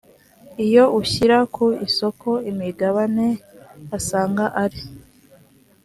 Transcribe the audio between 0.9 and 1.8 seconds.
ushyira ku